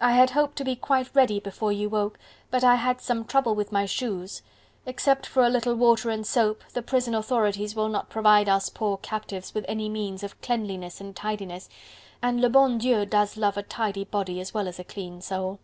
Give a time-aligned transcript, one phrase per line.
[0.00, 2.16] I had hoped to be quite ready before you woke,
[2.48, 4.40] but I had some trouble with my shoes;
[4.86, 8.96] except for a little water and soap the prison authorities will not provide us poor
[8.98, 11.68] captives with any means of cleanliness and tidiness,
[12.22, 15.58] and le bon Dieu does love a tidy body as well as a clean soul.